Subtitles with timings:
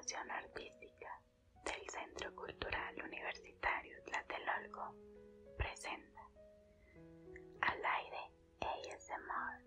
[0.00, 1.20] Comunicación Artística
[1.66, 4.94] del Centro Cultural Universitario Tlatelolco
[5.58, 6.22] presenta
[7.60, 9.62] Al aire ASMR,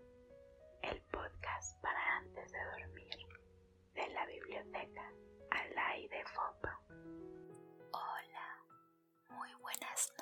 [0.82, 3.16] el podcast para antes de dormir
[3.94, 5.12] de la biblioteca
[5.52, 6.80] Al aire FOPA.
[7.92, 8.64] Hola,
[9.28, 10.13] muy buenas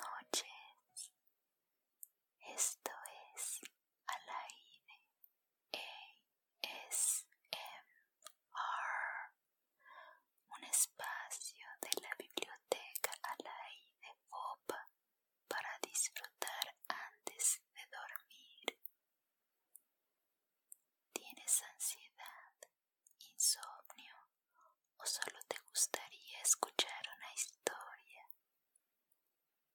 [26.63, 28.25] escuchar una historia,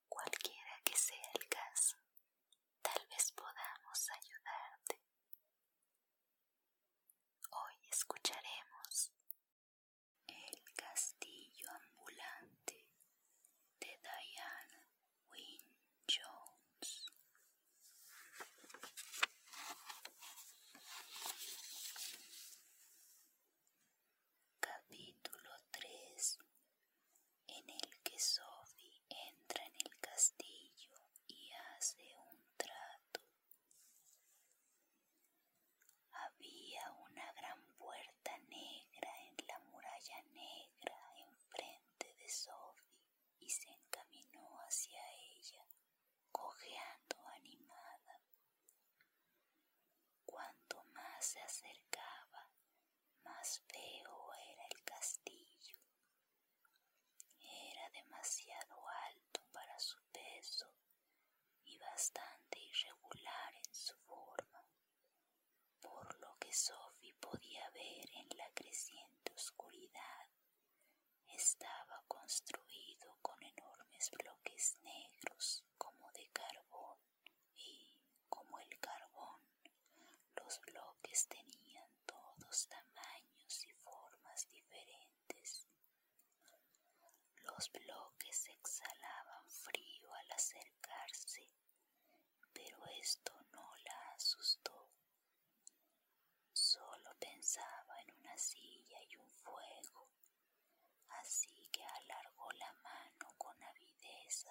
[0.08, 1.98] cualquiera que sea el caso,
[2.80, 4.98] tal vez podamos ayudarte.
[7.50, 8.47] Hoy escucharé
[72.38, 76.96] construido con enormes bloques negros como de carbón
[77.56, 77.96] y,
[78.28, 79.40] como el carbón,
[80.36, 85.66] los bloques tenían todos tamaños y formas diferentes.
[87.42, 91.50] Los bloques exhalaban frío al acercarse,
[92.52, 93.32] pero esto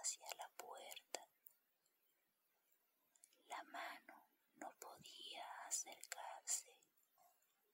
[0.08, 1.28] hacia la puerta.
[3.50, 6.74] La mano no podía acercarse.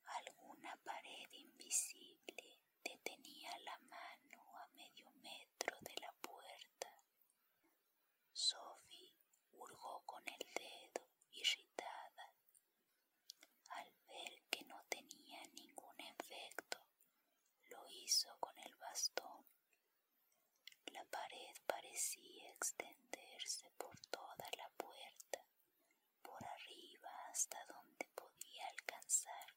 [0.06, 7.04] Alguna pared invisible detenía la mano a medio metro de la puerta.
[8.32, 9.14] Sophie
[9.52, 12.34] hurgó con el dedo, irritada.
[13.70, 16.80] Al ver que no tenía ningún efecto,
[17.70, 19.46] lo hizo con el bastón.
[20.88, 25.40] La pared parecía extenderse por toda la puerta,
[26.22, 29.53] por arriba hasta donde podía alcanzar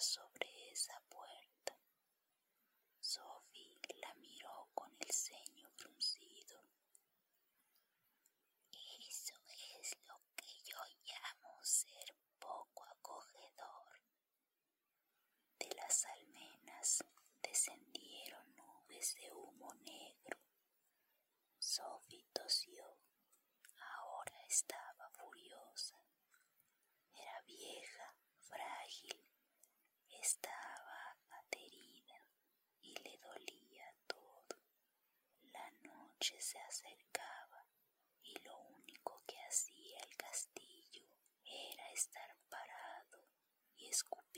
[0.00, 1.76] sobre esa puerta.
[3.00, 5.59] Sophie la miró con el ceño.
[30.22, 32.18] Estaba aterida
[32.82, 34.56] y le dolía todo.
[35.52, 37.66] La noche se acercaba
[38.22, 41.06] y lo único que hacía el castillo
[41.44, 43.24] era estar parado
[43.78, 44.29] y escupir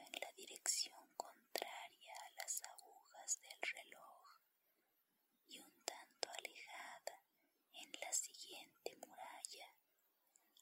[0.00, 4.40] en la dirección contraria a las agujas del reloj
[5.48, 7.22] y un tanto alejada
[7.74, 9.74] en la siguiente muralla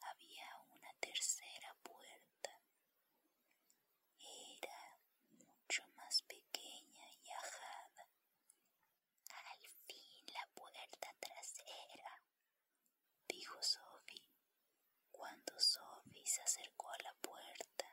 [0.02, 2.60] había una tercera puerta.
[4.18, 4.98] Era
[5.32, 8.06] mucho más pequeña y ajada.
[9.50, 12.22] Al fin la puerta trasera,
[13.28, 14.28] dijo Sophie.
[15.10, 17.86] Cuando Sophie se acercó a la puerta,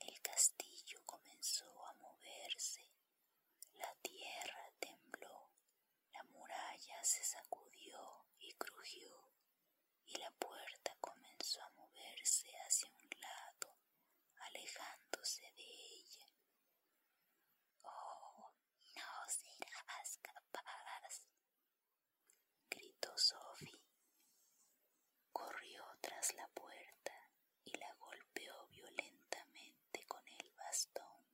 [0.00, 2.88] el castillo comenzó a moverse.
[3.74, 5.50] La tierra tembló,
[6.12, 9.30] la muralla se sacudió y crujió,
[10.06, 13.76] y la puerta comenzó a moverse hacia un lado,
[14.40, 16.26] alejándose de ella.
[17.82, 18.52] Oh,
[18.96, 21.22] no serás capaz,
[22.70, 23.80] gritó Sophie.
[25.32, 27.12] Corrió tras la puerta
[27.64, 31.24] y la golpeó violentamente con el bastón.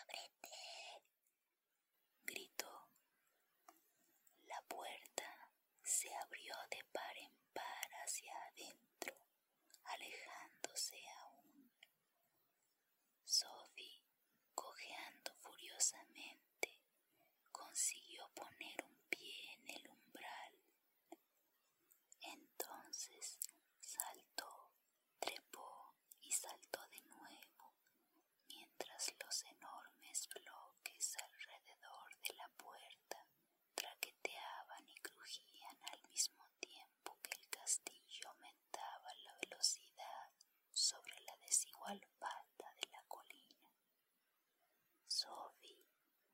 [0.00, 1.02] ¡Ábrete!
[2.24, 2.88] gritó.
[4.46, 5.50] La puerta
[5.82, 9.14] se abrió de par en par hacia adentro,
[9.84, 11.70] alejándose aún.
[13.24, 14.02] Sophie,
[14.54, 16.80] cojeando furiosamente,
[17.52, 20.52] consiguió poner un pie en el umbral.
[22.20, 23.38] Entonces
[23.80, 24.70] saltó,
[25.18, 27.72] trepó y saltó de nuevo,
[28.48, 33.26] mientras los enormes bloques alrededor de la puerta
[33.74, 40.30] traqueteaban y crujían al mismo tiempo que el castillo aumentaba la velocidad
[40.72, 43.70] sobre la desigual falda de la colina.
[45.06, 45.84] Sophie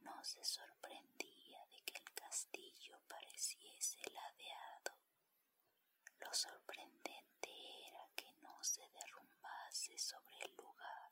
[0.01, 4.93] no se sorprendía de que el castillo pareciese ladeado.
[6.21, 7.51] Lo sorprendente
[7.89, 11.11] era que no se derrumbase sobre el lugar.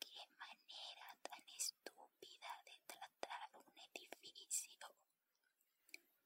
[0.00, 4.88] ¡Qué manera tan estúpida de tratar un edificio!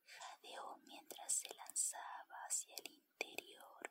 [0.06, 3.90] Jadeó mientras se lanzaba hacia el interior.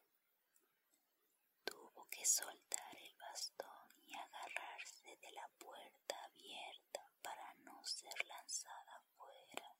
[1.66, 9.02] Tuvo que soltar el bastón y agarrarse de la puerta abierta para no ser lanzada
[9.16, 9.76] fuera.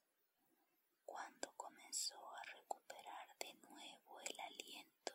[1.04, 5.14] Cuando comenzó a recuperar de nuevo el aliento,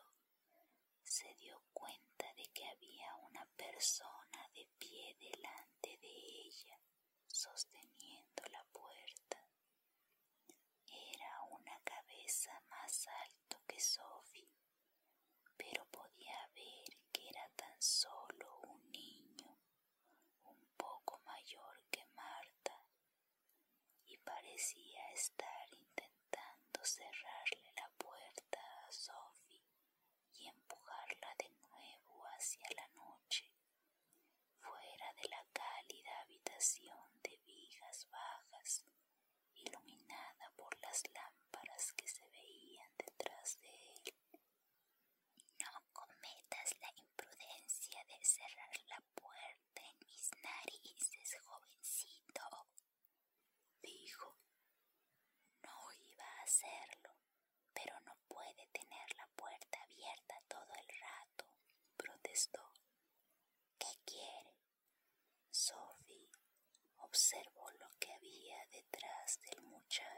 [1.02, 6.08] se dio cuenta de que había una persona de pie delante de
[6.46, 6.78] ella,
[7.26, 9.44] sosteniendo la puerta.
[10.86, 14.48] Era una cabeza más alto que Sophie,
[15.56, 19.56] pero podía ver que era tan solo un niño,
[20.44, 22.84] un poco mayor que Marta,
[24.06, 24.16] y
[24.54, 29.64] parecía estar intentando cerrarle la puerta a Sophie
[30.32, 33.50] y empujarla de nuevo hacia la noche,
[34.60, 38.84] fuera de la cálida habitación de vigas bajas,
[39.56, 44.14] iluminada por las lámparas que se veían detrás de él.
[45.58, 52.66] No cometas la imprudencia de cerrar la puerta en mis narices, jovencito,
[53.82, 54.34] dijo.
[55.62, 56.46] No iba a
[57.72, 61.44] pero no puede tener la puerta abierta todo el rato,
[61.96, 62.60] protestó.
[63.78, 64.54] ¿Qué quiere?
[65.50, 66.30] Sophie
[66.98, 70.13] observó lo que había detrás del muchacho.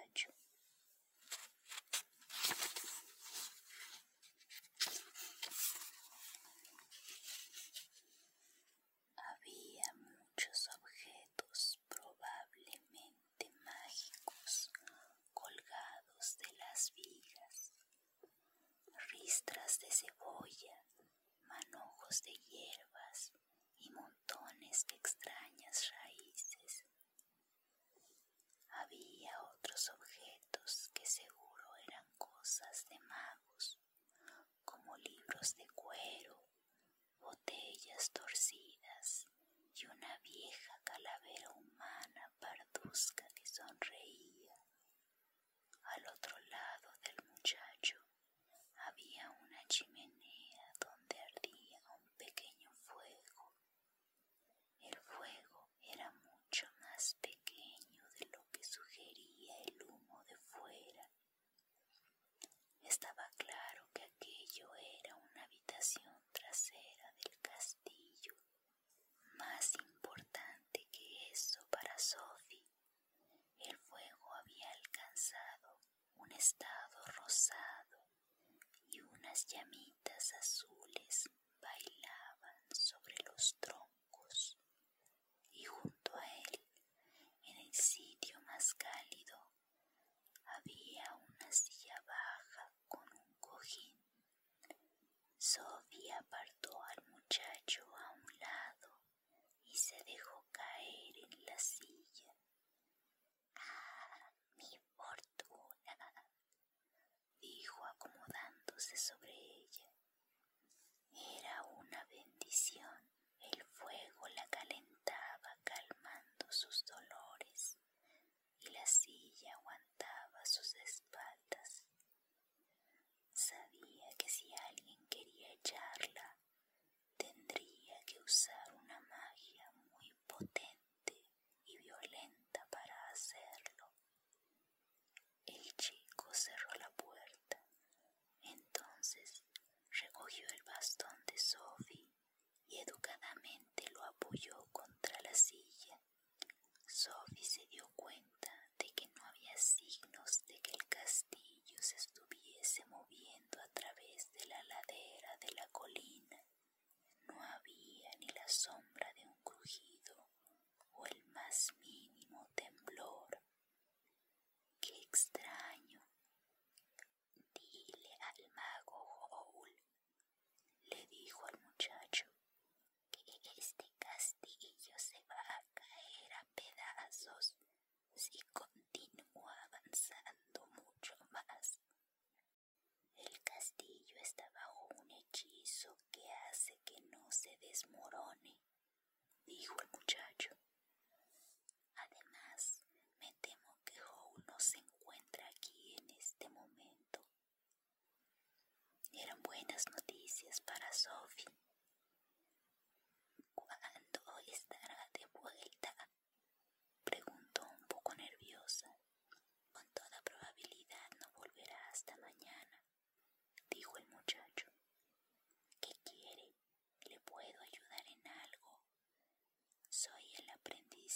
[79.57, 79.86] 见面。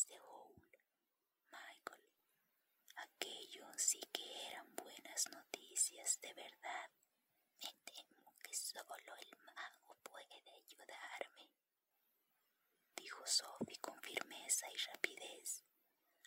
[0.01, 0.79] James de Hole.
[1.51, 2.05] Michael.
[2.97, 6.91] Aquello sí que eran buenas noticias de verdad.
[7.61, 11.51] Me temo que solo el mago puede ayudarme,
[12.97, 15.65] dijo Sophie con firmeza y rapidez,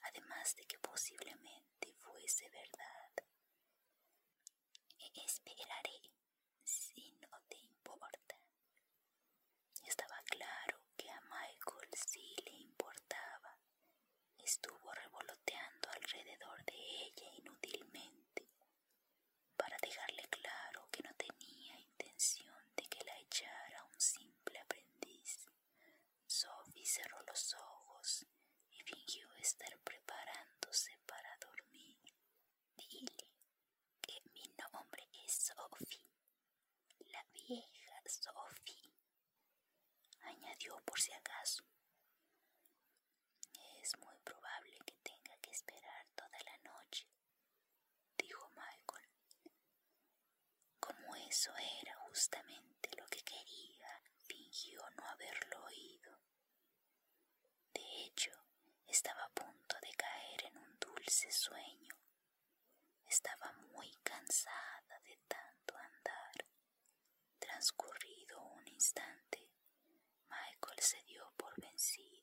[0.04, 3.12] además de que posiblemente fuese verdad.
[5.00, 6.00] E-, esperaré,
[6.64, 8.38] si no te importa.
[9.86, 12.53] Estaba claro que a Michael sí le
[14.54, 18.48] estuvo revoloteando alrededor de ella inútilmente
[19.58, 25.48] para dejarle claro que no tenía intención de que la echara un simple aprendiz.
[26.28, 28.28] Sophie cerró los ojos
[28.70, 32.14] y fingió estar preparándose para dormir.
[32.78, 33.32] Dile
[34.02, 36.06] que mi nombre es Sophie,
[37.10, 38.94] la vieja Sophie,
[40.22, 41.64] añadió por si acaso.
[43.82, 44.43] Es muy probable
[51.44, 54.02] Eso era justamente lo que quería.
[54.26, 56.18] Fingió no haberlo oído.
[57.74, 58.32] De hecho,
[58.88, 61.96] estaba a punto de caer en un dulce sueño.
[63.10, 66.46] Estaba muy cansada de tanto andar.
[67.40, 69.46] Transcurrido un instante,
[70.30, 72.23] Michael se dio por vencido.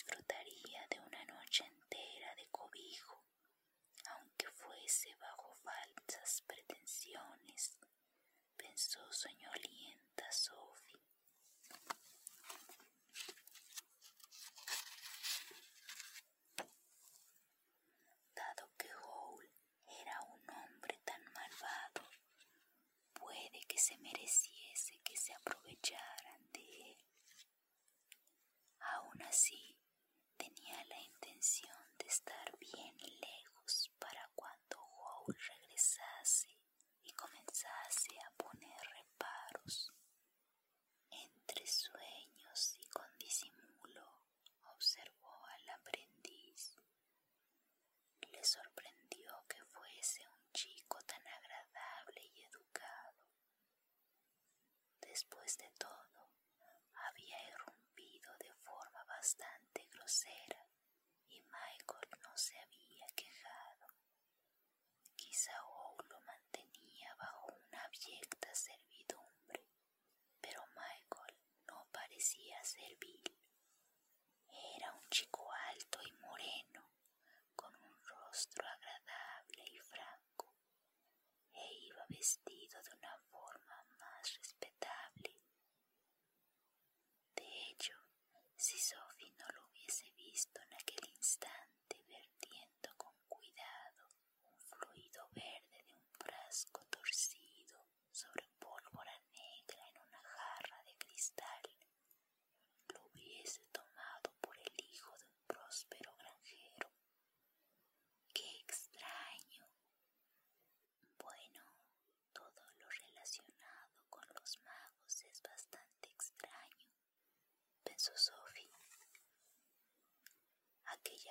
[0.00, 3.22] disfrutaría de una noche entera de cobijo,
[4.08, 7.76] aunque fuese bajo falsas pretensiones,
[8.56, 10.69] pensó soñolienta sobre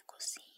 [0.09, 0.48] cozinha.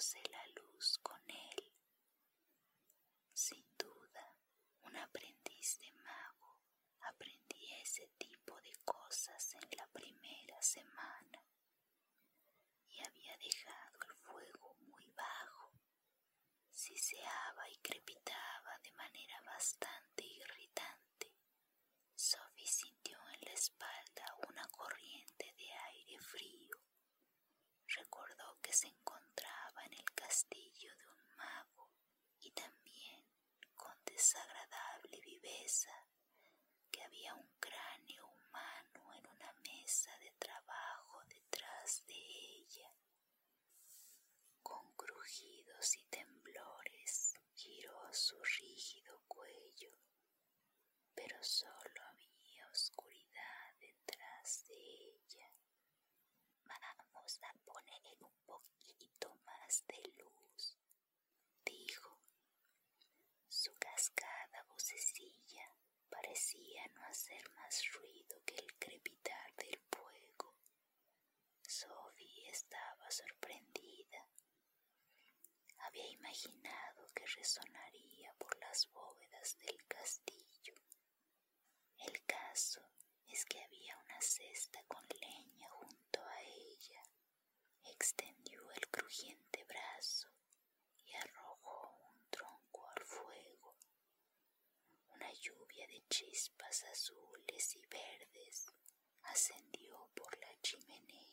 [0.00, 1.74] la luz con él.
[3.34, 4.34] Sin duda,
[4.80, 6.58] un aprendiz de mago
[7.02, 11.44] aprendía ese tipo de cosas en la primera semana
[12.88, 15.70] y había dejado el fuego muy bajo.
[16.70, 21.30] Siseaba y crepitaba de manera bastante irritante.
[22.14, 26.78] Sophie sintió en la espalda una corriente de aire frío.
[27.86, 29.09] Recordó que se encontraba
[30.40, 31.90] castillo de un mago
[32.40, 33.26] y también
[33.74, 35.92] con desagradable viveza
[36.90, 42.90] que había un cráneo humano en una mesa de trabajo detrás de ella.
[44.62, 49.92] Con crujidos y temblores giró su rígido cuello,
[51.14, 55.52] pero solo había oscuridad detrás de ella.
[57.12, 60.19] Vamos a poner un poquito más de
[66.94, 70.54] no hacer más ruido que el crepitar del fuego.
[71.62, 74.26] Sophie estaba sorprendida.
[75.78, 80.74] Había imaginado que resonaría por las bóvedas del castillo.
[81.98, 82.80] El caso
[83.26, 87.02] es que había una cesta con leña junto a ella.
[87.84, 90.29] Extendió el crujiente brazo
[95.90, 98.66] de chispas azules y verdes
[99.22, 101.29] ascendió por la chimenea.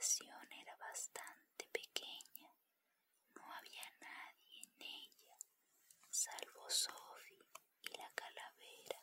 [0.00, 2.54] era bastante pequeña.
[3.34, 5.36] No había nadie en ella,
[6.08, 7.36] salvo Sophie
[7.82, 9.02] y la calavera.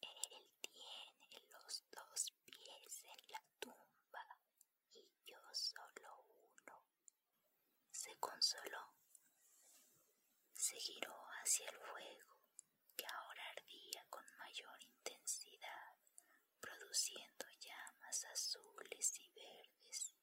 [0.00, 4.26] Él tiene los dos pies en la tumba
[4.92, 6.82] y yo solo uno.
[7.92, 8.94] Se consoló.
[10.54, 12.34] Se giró hacia el fuego,
[12.96, 15.94] que ahora ardía con mayor intensidad,
[16.60, 18.67] produciendo llamas azules
[19.08, 20.14] azules y verdes.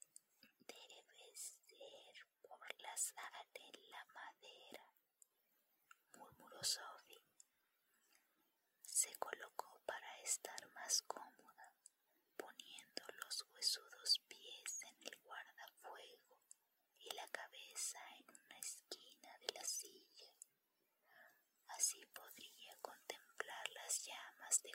[0.68, 4.84] Debe ser por la sal en la madera,
[6.18, 7.22] murmuró Sophie.
[8.84, 11.72] Se colocó para estar más cómoda,
[12.38, 16.38] poniendo los huesudos pies en el guardafuego
[17.00, 20.32] y la cabeza en una esquina de la silla.
[21.70, 24.74] Así podría contemplar las llamas de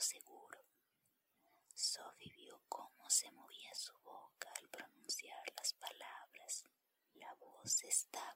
[0.00, 0.58] seguro.
[1.74, 6.64] Sophie vio cómo se movía su boca al pronunciar las palabras.
[7.14, 8.33] La voz estaba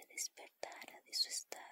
[0.00, 1.69] se despertara de su estado.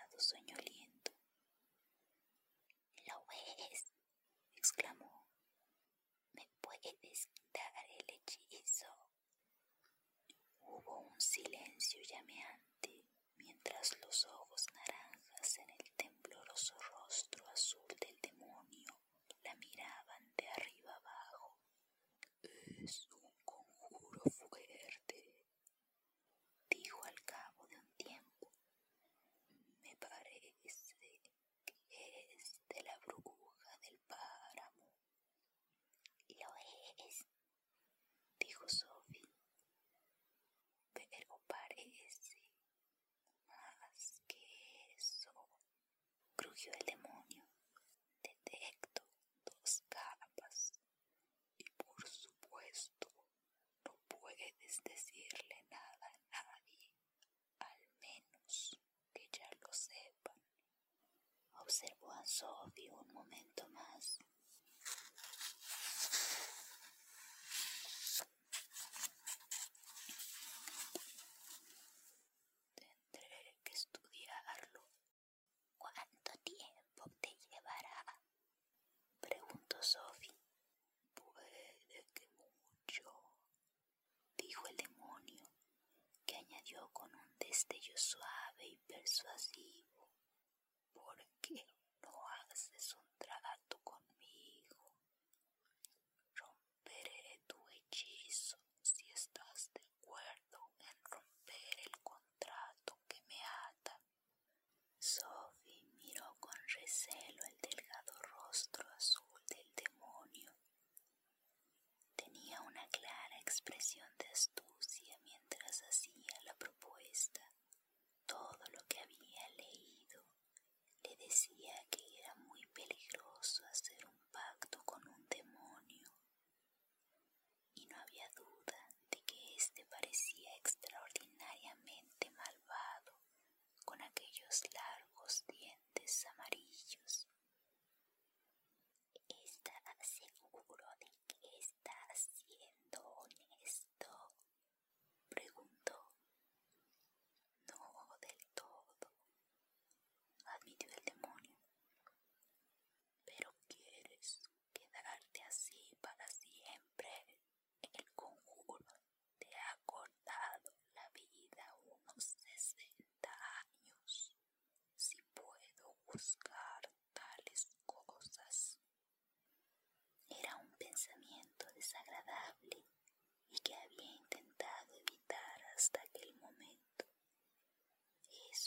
[61.79, 63.68] observó a Sophie un momento.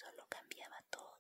[0.02, 1.11] solo cambiaba todo.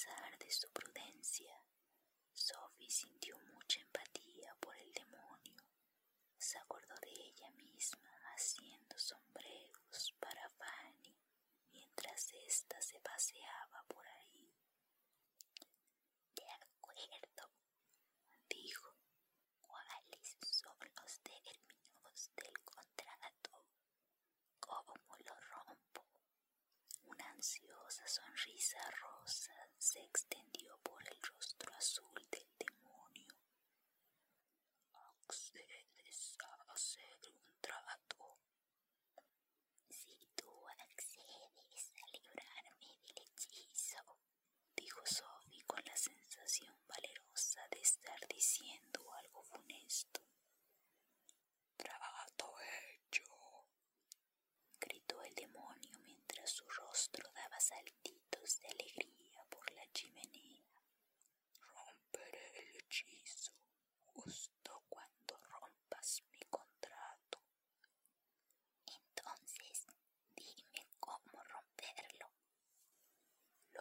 [0.00, 1.59] pesar de su prudencia,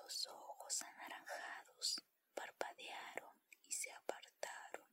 [0.10, 4.88] Los ojos anaranjados parpadearon y se apartaron.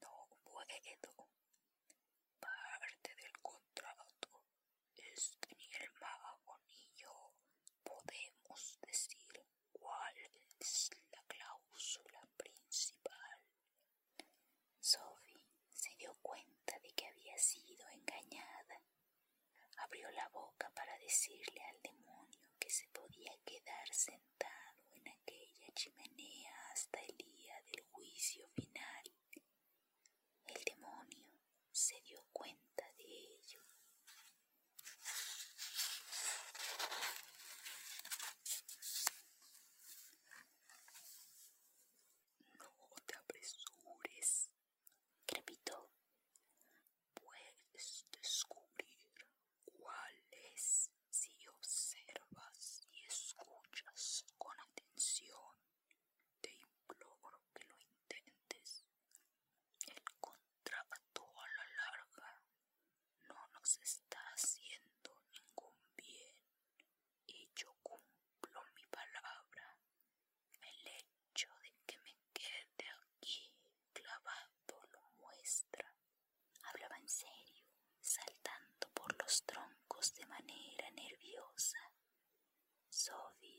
[0.00, 1.28] No puedo.
[2.40, 4.42] Parte del contrato
[4.96, 7.30] es que ni el mago ni yo
[7.84, 10.16] podemos decir cuál
[10.58, 13.38] es la cláusula principal.
[14.80, 15.40] Sophie
[15.72, 18.80] se dio cuenta de que había sido engañada.
[19.78, 21.93] Abrió la boca para decirle al demonio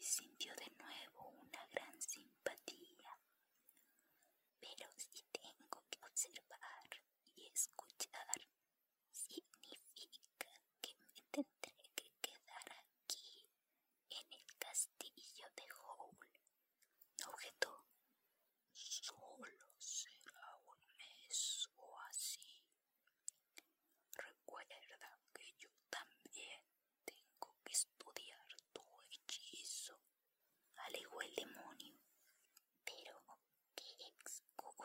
[0.06, 3.18] sintió de nuevo una gran simpatía.
[4.60, 7.02] Pero si tengo que observar
[7.36, 8.28] y escuchar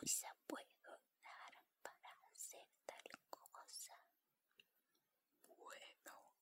[0.01, 3.93] excusa puedo dar para hacer tal cosa?
[5.47, 6.33] Bueno,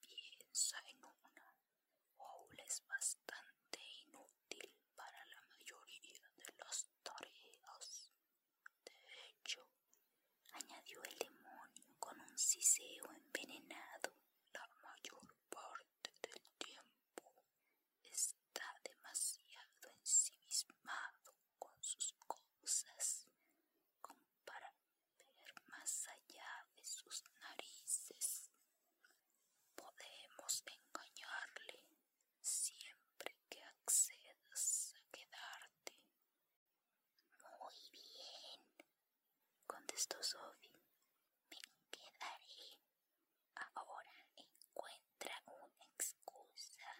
[0.00, 1.54] piensa en una.
[2.16, 8.10] Owl es bastante inútil para la mayoría de las tareas.
[8.84, 9.68] De hecho,
[10.54, 14.03] añadió el demonio con un siseo envenenado
[40.04, 40.82] esto, Sophie.
[41.48, 41.56] Me
[41.90, 42.78] quedaré.
[43.74, 46.90] Ahora encuentra una excusa.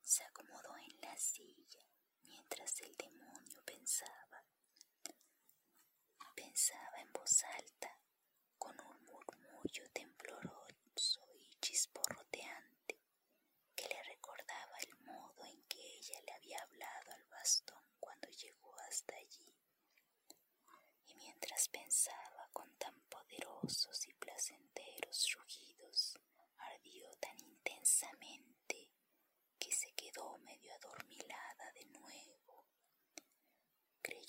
[0.00, 1.84] Se acomodó en la silla
[2.24, 4.42] mientras el demonio pensaba.
[6.34, 7.77] Pensaba en voz alta.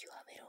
[0.02, 0.49] yo a ver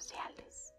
[0.00, 0.73] sociales